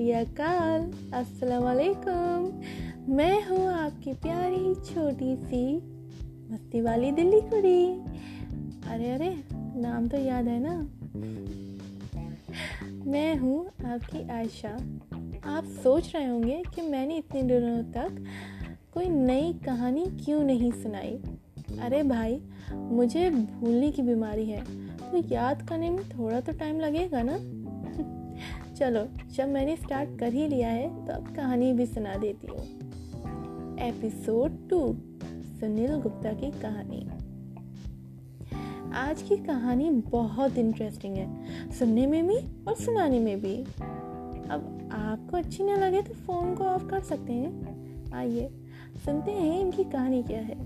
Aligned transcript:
अकाल 0.00 0.80
अस्सलाम 1.14 1.62
मैं 3.12 3.44
हूँ 3.44 3.72
आपकी 3.72 4.12
प्यारी 4.12 4.74
छोटी 4.74 5.36
सी 5.36 5.76
मस्ती 6.52 6.80
वाली 6.80 7.12
दिल्ली 7.12 7.40
कुड़ी। 7.40 7.86
अरे 8.90 9.10
अरे, 9.10 9.44
नाम 9.52 10.08
तो 10.08 10.16
याद 10.16 10.46
है 10.46 10.60
ना? 10.62 10.88
मैं 13.10 13.36
हूँ 13.36 13.66
आपकी 13.66 14.28
आयशा। 14.28 14.68
आप 15.44 15.64
सोच 15.64 16.12
रहे 16.14 16.26
होंगे 16.26 16.62
कि 16.74 16.82
मैंने 16.82 17.16
इतने 17.16 17.42
दिनों 17.42 17.82
तक 17.82 18.24
कोई 18.94 19.08
नई 19.08 19.52
कहानी 19.52 20.06
क्यों 20.24 20.42
नहीं 20.42 20.72
सुनाई? 20.72 21.20
अरे 21.80 22.02
भाई, 22.02 22.40
मुझे 22.72 23.30
भूलने 23.30 23.90
की 23.90 24.02
बीमारी 24.02 24.44
है। 24.44 24.64
तो 24.98 25.34
याद 25.34 25.68
करने 25.68 25.90
में 25.90 26.08
थोड़ा 26.08 26.40
तो 26.40 26.52
टाइम 26.52 26.80
लगेगा 26.80 27.22
ना? 27.22 27.59
चलो 28.80 29.00
जब 29.34 29.48
मैंने 29.48 29.76
स्टार्ट 29.76 30.18
कर 30.18 30.32
ही 30.32 30.46
लिया 30.48 30.68
है 30.68 31.06
तो 31.06 31.12
अब 31.12 31.26
कहानी 31.36 31.72
भी 31.72 31.86
सुना 31.86 32.14
देती 32.14 32.46
हूँ। 32.46 32.60
एपिसोड 33.78 34.52
टू 34.68 34.78
सुनील 35.60 35.96
गुप्ता 35.96 36.32
की 36.32 36.50
कहानी। 36.50 37.00
आज 38.92 39.22
की 39.22 39.36
कहानी 39.36 39.90
बहुत 39.90 40.58
इंटरेस्टिंग 40.58 41.16
है 41.16 41.70
सुनने 41.70 42.06
में 42.06 42.26
भी 42.26 42.36
और 42.68 42.74
सुनाने 42.74 43.20
में 43.20 43.40
भी। 43.40 43.54
अब 44.50 44.88
आपको 44.92 45.36
अच्छी 45.36 45.64
ना 45.64 45.76
लगे 45.76 46.02
तो 46.02 46.14
फ़ोन 46.14 46.54
को 46.54 46.64
ऑफ़ 46.64 46.86
कर 46.86 47.00
सकते 47.00 47.32
हैं। 47.32 48.12
आइए 48.14 48.48
सुनते 49.04 49.32
हैं 49.32 49.60
इनकी 49.60 49.84
कहानी 49.84 50.22
क्या 50.22 50.40
है। 50.40 50.58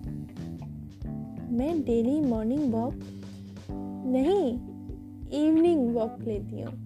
मैं 1.52 1.82
डेली 1.82 2.20
मॉर्निंग 2.20 2.72
वॉक 2.74 2.94
नहीं 4.06 4.58
इवनिंग 5.44 5.94
वॉक 5.94 6.16
लेती 6.20 6.60
हूँ। 6.60 6.83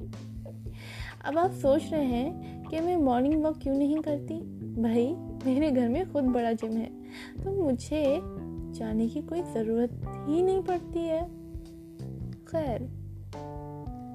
अब 1.24 1.38
आप 1.38 1.50
सोच 1.52 1.92
रहे 1.92 2.05
हैं 2.05 2.62
कि 2.64 2.80
मैं 2.80 2.97
मॉर्निंग 2.97 3.42
वॉक 3.44 3.58
क्यों 3.58 3.74
नहीं 3.74 3.98
करती? 3.98 4.34
भाई 4.83 5.14
मेरे 5.47 5.70
घर 5.70 5.88
में 5.88 6.12
खुद 6.12 6.25
बड़ा 6.25 6.52
जिम 6.52 6.72
है 6.72 6.91
तो 7.44 7.62
मुझे 7.64 8.20
जाने 8.75 9.08
की 9.08 9.22
कोई 9.22 9.42
ज़रूरत 9.42 9.91
ही 10.28 10.42
नहीं 10.42 10.62
पड़ती 10.62 10.98
है। 10.98 11.25
खैर 12.47 12.83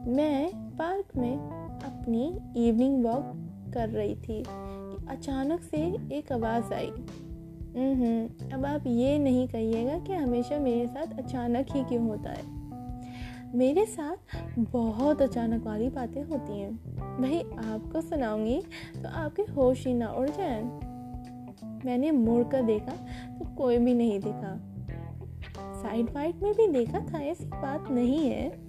मैं 0.08 0.52
पार्क 0.70 1.06
में 1.18 1.38
अपनी 1.84 2.40
इवनिंग 2.68 3.06
वॉक 3.06 3.34
कर 3.74 3.90
रही 3.90 4.16
थी 4.16 4.44
कि 4.48 5.08
अचानक 5.10 5.62
से 5.62 5.78
एक 6.18 6.32
आवाज़ 6.32 6.74
आई। 6.74 6.92
हम्म, 7.78 8.52
अब 8.54 8.66
आप 8.66 8.84
ये 8.88 9.18
नहीं 9.20 9.48
कहिएगा 9.48 10.00
कि 10.00 10.14
हमेशा 10.14 10.60
मेरे 10.60 10.88
साथ 10.88 11.20
अचानक 11.20 11.68
ही 11.72 11.84
क्यों 11.84 12.08
होता 12.08 12.30
है। 12.30 12.63
मेरे 13.56 13.86
साथ 13.86 14.16
बहुत 14.60 15.22
अचानक 15.22 15.64
वाली 15.64 15.90
बातें 15.90 16.24
होती 16.24 16.60
हैं। 16.60 16.76
भाई 17.22 17.40
आपको 17.74 18.02
सुनाऊँगी 18.02 18.62
तो 19.04 19.10
आपके 19.10 19.42
होश 19.42 19.88
ही 19.88 19.94
ना 19.94 20.08
उड़ 20.08 20.30
जाए। 20.30 20.62
मैंने 21.86 22.12
मुड़ 22.12 22.44
कर 22.44 22.62
देखा 22.62 22.92
तो 23.40 23.56
कोई 23.56 23.78
भी 23.78 23.94
नहीं 23.94 24.20
दिखा। 24.20 24.60
साइड 25.82 26.10
वाइड 26.10 26.44
में 26.44 26.54
भी 26.54 26.68
देखा 26.68 27.00
था, 27.00 27.20
ऐसी 27.20 27.46
बात 27.46 27.92
नहीं 27.92 28.30
है। 28.30 28.62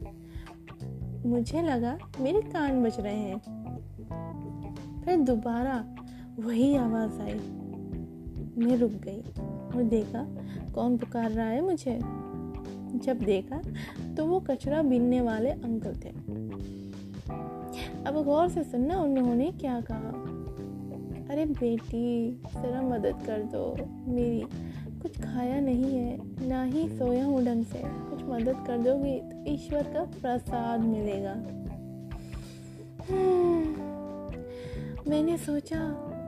मुझे 1.27 1.63
लगा 1.63 1.98
मेरे 2.21 2.41
कान 2.41 2.83
बज 2.85 3.01
रहे 3.01 3.17
हैं। 3.17 3.39
फिर 5.05 5.17
दोबारा 5.17 5.85
वही 6.39 6.77
आवाज़ 6.77 7.21
आई। 7.21 7.39
मैं 8.59 8.77
रुक 8.77 8.91
गई 8.91 9.21
और 9.77 9.83
देखा 9.83 10.27
कौन 10.73 10.98
पुकार 10.98 11.31
रहा 11.31 11.47
है 11.47 11.61
मुझे। 11.61 12.23
जब 12.95 13.19
देखा 13.19 13.61
तो 14.17 14.27
वो 14.27 14.41
कचरा 14.41 14.83
बीनने 14.83 15.20
वाले 15.20 15.50
अंकल 15.50 15.95
थे। 15.95 16.11
अब 18.06 18.23
गौर 18.25 18.48
से 18.48 18.62
सुनना 18.64 18.98
उन्होंने 19.01 19.51
क्या 19.61 19.80
कहा। 19.80 20.13
अरे 21.30 21.45
बेटी, 21.46 22.30
जरा 22.55 22.83
मदद 22.83 23.23
कर 23.27 23.42
दो। 23.52 23.64
मेरी 24.08 24.41
कुछ 25.02 25.20
खाया 25.20 25.61
नहीं 25.61 25.92
है, 25.95 26.48
ना 26.48 26.63
ही 26.63 26.89
सोया 26.89 27.24
हूँ 27.24 27.45
ढंग 27.45 27.64
से। 27.64 27.83
कुछ 27.83 28.23
मदद 28.24 28.64
कर 28.67 28.79
दोगी 28.79 29.19
तो 29.20 29.45
ईश्वर 29.52 29.83
का 29.92 30.05
प्रसाद 30.20 30.80
मिलेगा। 30.80 31.35
मैंने 35.08 35.36
सोचा, 35.39 35.80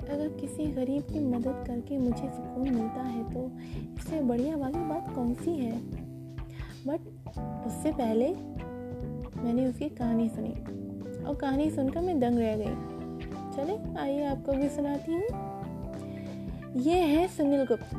अगर 0.07 0.29
किसी 0.41 0.67
गरीब 0.73 1.03
की 1.03 1.21
मदद 1.21 1.65
करके 1.67 1.99
मुझे 1.99 2.17
सुकून 2.17 2.69
मिलता 2.71 3.03
है 3.03 3.23
तो 3.33 3.51
इससे 3.99 4.21
बढ़िया 4.23 4.57
वाली 4.57 4.79
बात 4.79 5.15
कौन 5.15 5.33
सी 5.35 5.51
है? 5.51 6.06
उससे 7.39 7.93
पहले 7.93 8.29
मैंने 9.43 9.67
उसकी 9.67 9.89
कहानी 9.89 10.29
सुनी। 10.29 10.55
और 11.25 11.35
कहानी 11.35 11.71
सुनकर 11.71 12.01
मैं 12.01 12.21
दंग 12.21 12.39
रह 12.39 12.57
गई। 12.57 12.97
चले, 13.57 14.01
आइए 14.01 14.25
आपको 14.25 14.53
भी 14.53 14.69
सुनाती 14.69 15.13
हूँ। 15.13 15.23
ये 16.77 16.99
है 16.99 17.29
सुनील 17.29 17.65
गुप्ता, 17.65 17.99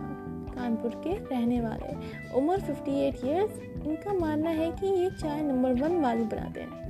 कानपुर 0.55 0.91
के 0.91 1.13
रहने 1.13 1.61
वाले। 1.61 1.93
उम्र 2.33 2.59
58 2.59 3.23
इयर्स 3.25 3.59
इनका 3.87 4.13
मानना 4.13 4.49
है 4.49 4.71
कि 4.71 4.87
ये 4.87 5.09
चाय 5.09 5.41
नंबर 5.41 5.73
वन 5.73 6.01
वाली 6.01 6.23
बनाते 6.23 6.61
हैं। 6.61 6.87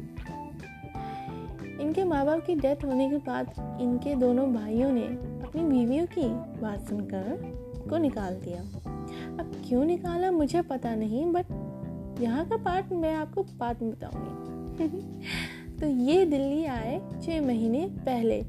इनके 1.79 2.03
माँ 2.03 2.25
बाप 2.25 2.45
की 2.45 2.55
डेथ 2.55 2.85
होने 2.85 3.09
के 3.09 3.17
बाद 3.17 3.77
इनके 3.81 4.15
दोनों 4.15 4.53
भाइयों 4.53 4.91
ने 4.91 5.03
अपनी 5.47 5.63
बीवियों 5.63 6.05
की 6.05 6.27
बात 6.61 6.89
सुनकर 6.89 7.57
को 7.89 7.97
निकाल 7.97 8.33
दिया। 8.35 8.61
अब 9.39 9.61
क्यों 9.67 9.85
निकाला 9.85 10.31
मुझे 10.31 10.61
पता 10.61 10.95
नहीं 10.95 11.33
बट 11.33 11.45
यहाँ 12.21 12.47
का 12.47 12.57
पार्ट 12.57 12.91
मैं 12.91 13.13
आपको 13.13 13.43
बाद 13.43 13.81
में 13.81 13.91
बताऊँगी। 13.91 14.87
तो 15.79 15.85
ये 15.85 16.25
दिल्ली 16.25 16.65
आए 16.65 17.01
छः 17.25 17.41
महीने 17.41 17.87
पहले, 17.87 18.43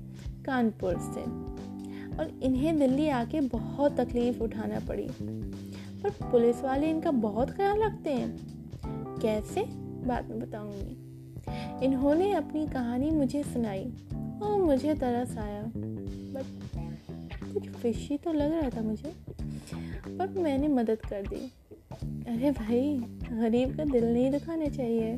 कानपुर 0.44 0.94
से। 0.94 1.48
और 2.16 2.40
इन्हें 2.42 2.78
दिल्ली 2.78 3.08
आके 3.08 3.40
बहुत 3.40 4.00
तकलीफ़ 4.00 4.42
उठाना 4.42 4.80
पड़ी। 4.80 5.08
पर 6.02 6.10
पुलिस 6.10 6.62
वाले 6.62 6.90
इनका 6.90 7.10
बहुत 7.10 7.50
ख्याल 7.50 7.82
रखते 7.82 8.10
हैं। 8.10 8.38
कैसे? 9.18 9.64
बाद 10.06 10.30
में 10.30 10.40
बताऊँगी। 10.40 11.08
इन्होंने 11.86 12.32
अपनी 12.32 12.66
कहानी 12.66 13.10
मुझे 13.10 13.42
सुनाई 13.42 13.92
और 14.42 14.60
मुझे 14.60 14.94
तरस 14.94 15.38
आया। 15.38 15.62
बट 15.76 16.68
कुछ 17.54 17.68
फिशी 17.68 18.16
तो 18.16 18.32
लग 18.32 18.52
रहा 18.52 18.70
था 18.70 18.82
मुझे, 18.82 19.16
पर 20.18 20.28
मैंने 20.28 20.68
मदद 20.68 20.96
कर 20.96 21.22
दी। 21.22 21.52
अरे 22.28 22.50
भाई, 22.50 23.04
गरीब 23.32 23.76
का 23.76 23.84
दिल 23.84 24.04
नहीं 24.04 24.30
दुखाना 24.30 24.66
चाहिए। 24.66 25.12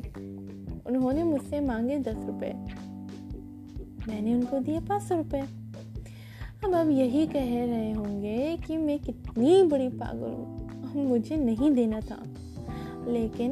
उन्होंने 0.85 1.23
मुझसे 1.23 1.59
मांगे 1.59 1.99
दस 1.99 2.15
रुपए। 2.15 2.53
मैंने 4.07 4.35
उनको 4.35 4.59
दिए 4.59 4.79
पाँच 4.79 5.03
सौ 5.03 5.15
रुपये 5.15 5.41
अब 6.63 6.75
अब 6.75 6.89
यही 6.89 7.27
कह 7.27 7.65
रहे 7.65 7.91
होंगे 7.91 8.57
कि 8.57 8.77
मैं 8.77 8.99
कितनी 8.99 9.63
बड़ी 9.63 9.89
पागल 9.89 10.29
हूँ। 10.29 11.09
मुझे 11.09 11.35
नहीं 11.37 11.71
देना 11.71 11.99
था। 11.99 12.23
लेकिन 13.07 13.51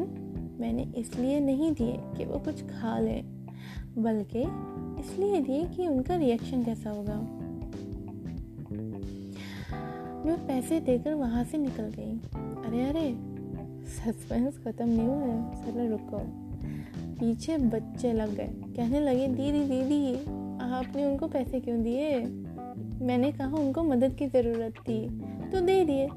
मैंने 0.60 0.88
इसलिए 0.98 1.40
नहीं 1.40 1.72
दिए 1.72 1.94
कि 1.98 2.26
वो 2.26 2.40
कुछ 2.40 2.64
खा 2.64 3.00
लें, 3.00 3.46
बल्कि 3.98 4.42
इसलिए 5.02 5.42
दिए 5.42 5.66
कि 5.66 5.88
उनका 5.88 6.16
रिएक्शन 6.16 6.64
कैसा 6.64 6.90
होगा। 6.90 7.16
मैं 10.26 10.48
पैसे 10.48 10.80
देकर 10.80 11.14
वहाँ 11.14 11.44
से 11.44 11.58
निकल 11.58 11.84
गई। 11.84 12.12
अरे 12.66 12.82
अरे 12.82 13.29
सस्पेंस 13.90 14.58
ख़त्म 14.58 14.90
नहीं 14.90 15.08
हुआ 15.08 15.18
है। 15.18 15.66
चलो 15.66 15.98
रुको। 15.98 16.20
पीछे 17.20 17.58
बच्चे 17.58 18.14
लग 18.14 18.36
गए। 18.36 18.48
कहने 18.48 19.00
लगे, 19.00 19.28
दीदी 19.28 19.64
दीदी, 19.64 20.16
आपने 20.60 21.06
उनको 21.06 21.28
पैसे 21.28 21.60
क्यों 21.60 21.84
दिए? 21.84 22.20
मैंने 23.06 23.32
कहा, 23.32 23.58
उनको 23.58 23.84
मदद 23.84 24.14
की 24.14 24.28
ज़रूरत 24.28 24.72
थी। 24.72 25.10
तो 25.52 25.62
दे 25.62 25.86
दिए। 25.86 26.10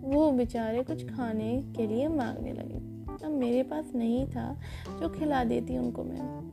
वो 0.00 0.32
बेचारे 0.32 0.82
कुछ 0.82 1.10
खाने 1.10 1.64
के 1.76 1.86
लिए 1.86 2.08
मांगने 2.08 2.52
लगे। 2.52 2.96
अब 3.26 3.32
मेरे 3.32 3.62
पास 3.62 3.92
नहीं 3.94 4.26
था 4.26 4.60
जो 5.00 5.08
खिला 5.08 5.44
देती 5.44 5.78
उनको 5.78 6.04
मैं। 6.04 6.52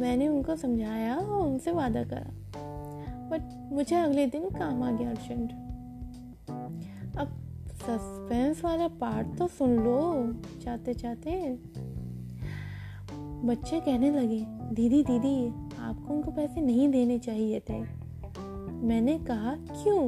मैंने 0.00 0.28
उनको 0.28 0.56
समझाया 0.56 1.16
और 1.16 1.46
उनसे 1.46 1.72
वादा 1.72 2.04
करा। 2.04 2.30
बट 3.30 3.72
मुझे 3.72 3.96
अगले 3.96 4.26
दिन 4.26 4.50
काम 4.50 4.82
आ 4.82 4.90
गया 4.90 5.10
अर्जेंट। 5.10 5.50
अब 7.18 7.28
सस्पेंस 8.26 8.64
वाला 8.64 8.86
पार्ट 9.00 9.26
तो 9.38 9.46
सुन 9.46 9.76
लो। 9.76 9.98
चाहते 10.62 10.94
चाहते 10.94 11.32
बच्चे 13.46 13.80
कहने 13.80 14.10
लगे 14.10 14.38
दीदी 14.74 15.02
दीदी 15.02 15.34
आपको 15.78 16.14
उनको 16.14 16.30
पैसे 16.30 16.60
नहीं 16.60 16.88
देने 16.88 17.18
चाहिए 17.18 17.60
थे। 17.60 17.78
मैंने 18.86 19.18
कहा 19.18 19.54
क्यों? 19.54 20.02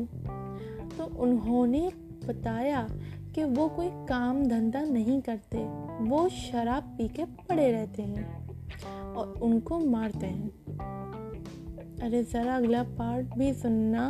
तो 0.88 1.04
उन्होंने 1.18 1.92
बताया 2.26 2.86
कि 3.34 3.44
वो 3.44 3.68
कोई 3.68 3.88
काम 4.08 4.44
धंधा 4.46 4.80
नहीं 4.80 5.20
करते 5.20 5.64
वो 6.04 6.28
शराब 6.28 6.94
पी 6.98 7.08
के 7.08 7.24
पड़े 7.24 7.70
रहते 7.72 8.02
हैं 8.02 8.26
और 9.14 9.34
उनको 9.42 9.78
मारते 9.78 10.26
हैं। 10.26 10.50
अरे 12.02 12.22
ज़रा 12.22 12.56
अगला 12.56 12.82
पार्ट 12.98 13.38
भी 13.38 13.52
सुनना। 13.54 14.08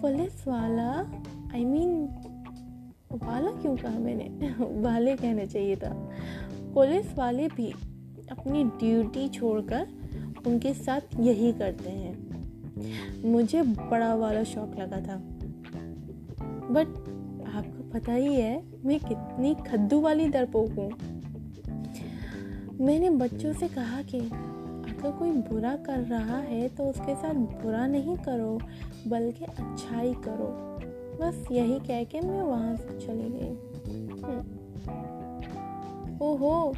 पुलिस 0.00 0.46
वाला 0.48 0.90
आई 1.54 1.62
I 1.62 1.66
मीन 1.66 2.06
mean, 2.06 2.29
वाला 3.12 3.50
क्यों 3.50 3.76
कहा 3.76 3.98
मैंने? 3.98 4.24
वाले 4.80 5.16
कहना 5.16 5.44
चाहिए 5.44 5.76
था। 5.76 6.10
पुलिस 6.74 7.14
वाले 7.18 7.48
भी 7.48 7.70
अपनी 8.30 8.64
ड्यूटी 8.64 9.28
छोड़कर 9.28 9.88
उनके 10.46 10.74
साथ 10.74 11.00
यही 11.20 11.52
करते 11.52 11.90
हैं। 11.90 12.30
मुझे 13.32 13.62
बड़ा 13.62 14.14
वाला 14.14 14.44
शौक 14.44 14.76
लगा 14.78 15.00
था। 15.00 15.16
बट 16.70 16.86
आपको 17.56 17.90
पता 17.90 18.12
ही 18.12 18.34
है, 18.34 18.64
मैं 18.84 19.00
कितनी 19.00 19.54
खद्दू 19.54 20.00
वाली 20.00 20.28
डरपोक 20.28 20.70
हूँ। 20.70 20.90
मैंने 22.86 23.10
बच्चों 23.10 23.52
से 23.52 23.68
कहा 23.68 24.02
कि, 24.02 24.20
अगर 24.20 25.10
कोई 25.10 25.30
बुरा 25.30 25.76
कर 25.76 25.98
रहा 25.98 26.38
है 26.38 26.68
तो 26.68 26.84
उसके 26.84 27.14
साथ 27.14 27.34
बुरा 27.34 27.86
नहीं 27.86 28.16
करो, 28.16 28.60
बल्कि 29.08 29.44
अच्छाई 29.44 30.14
करो। 30.14 30.69
बस 31.20 31.44
यही 31.52 31.78
कह 31.78 32.04
के 32.04 32.20
मैं 32.20 32.42
वहाँ 32.42 32.76
से 32.76 33.06
चली 33.06 33.28
गई। 33.28 33.48
हम्म। 34.22 34.40
ओहो, 36.22 36.74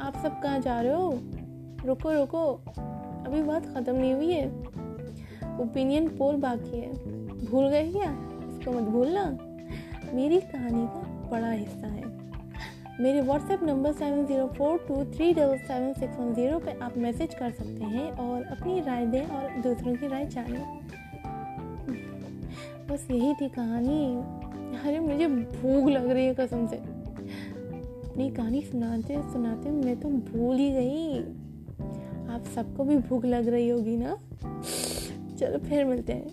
आप 0.00 0.16
सब 0.16 0.42
कहाँ 0.42 0.60
जा 0.60 0.80
रहे 0.80 0.94
हो? 0.94 1.18
रुको 1.84 2.12
रुको। 2.12 2.60
अभी 3.26 3.42
बात 3.42 3.66
ख़त्म 3.66 3.94
नहीं 3.96 4.14
हुई 4.14 4.32
है। 4.32 4.46
ओपिनियन 5.60 6.08
पोल 6.08 6.36
बाकी 6.36 6.78
है। 6.78 6.92
भूल 7.44 7.68
गए 7.68 7.92
क्या? 7.92 8.10
इसको 8.50 8.72
मत 8.72 8.82
भूलना। 8.82 9.38
मेरी 10.14 10.40
कहानी 10.40 10.86
का 10.86 11.30
बड़ा 11.30 11.50
हिस्सा 11.50 11.86
है। 11.86 12.14
मेरे 13.00 13.20
WhatsApp 13.20 13.62
number 13.62 13.92
seven 13.92 14.26
zero 14.26 14.46
four 14.46 14.78
two 14.88 15.04
three 15.04 15.32
double 15.32 15.58
seven 15.58 15.92
six 15.92 16.18
one 16.18 16.34
zero 16.34 16.58
पर 16.58 16.78
आप 16.82 16.98
मैसेज 16.98 17.34
कर 17.34 17.50
सकते 17.50 17.84
हैं 17.84 18.10
और 18.12 18.42
अपनी 18.42 18.80
राय 18.80 19.06
दें 19.06 19.26
और 19.26 19.62
दूसरों 19.62 19.94
की 19.94 20.06
राय 20.08 20.26
जानें। 20.26 20.80
बस 22.94 23.10
यही 23.10 23.34
थी 23.34 23.48
कहानी। 23.48 24.16
अरे, 24.78 25.00
मुझे 25.00 25.26
भूख 25.26 25.90
लग 25.90 26.10
रही 26.10 26.26
है 26.26 26.34
कसम 26.34 26.66
से। 26.66 26.76
अपनी 26.76 28.30
कहानी 28.30 28.62
सुनाते 28.62 29.32
सुनाते 29.32 29.70
मैं 29.70 30.00
तो 30.00 30.08
भूल 30.08 30.56
ही 30.56 30.70
गई। 30.70 31.18
आप 32.28 32.44
सबको 32.54 32.84
भी 32.84 32.96
भूख 32.96 33.24
लग 33.24 33.48
रही 33.48 33.68
होगी 33.68 33.96
ना? 33.96 34.18
चलो 35.38 35.58
फिर 35.58 35.84
मिलते 35.84 36.12
हैं 36.12 36.26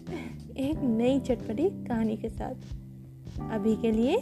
एक 0.54 0.78
नई 0.78 1.19
चटपटी 1.19 1.86
कहानी 1.86 2.18
के 2.18 2.30
साथ। 2.30 2.56
अभी 3.52 3.75
के 3.75 3.92
लिए 3.92 4.18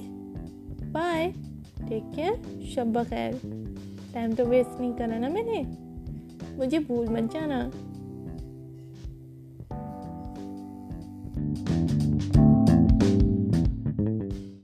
बाय 0.92 1.33
टेक 1.89 2.03
केयर 2.15 2.63
शब 2.75 3.03
खैर 3.03 3.42
टाइम 4.13 4.33
तो 4.33 4.45
वेस्ट 4.45 4.81
नहीं 4.81 4.94
करा 4.94 5.19
ना 5.19 5.30
मैंने। 5.30 5.63
मुझे 6.57 6.80
भूल 6.80 7.09
मत 7.09 7.33
जाना। 7.33 7.71